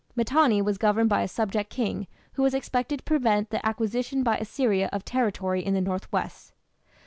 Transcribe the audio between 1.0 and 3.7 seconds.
by a subject king who was expected to prevent the